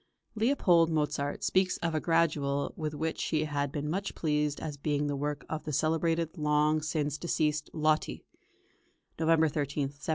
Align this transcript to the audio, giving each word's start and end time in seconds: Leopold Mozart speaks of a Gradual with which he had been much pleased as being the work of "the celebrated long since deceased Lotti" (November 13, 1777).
Leopold 0.33 0.89
Mozart 0.89 1.43
speaks 1.43 1.77
of 1.77 1.93
a 1.93 1.99
Gradual 1.99 2.73
with 2.75 2.95
which 2.95 3.25
he 3.25 3.43
had 3.43 3.71
been 3.71 3.87
much 3.87 4.15
pleased 4.15 4.59
as 4.59 4.75
being 4.75 5.05
the 5.05 5.15
work 5.15 5.45
of 5.47 5.63
"the 5.63 5.71
celebrated 5.71 6.39
long 6.39 6.81
since 6.81 7.19
deceased 7.19 7.69
Lotti" 7.71 8.23
(November 9.19 9.47
13, 9.47 9.89
1777). 9.89 10.01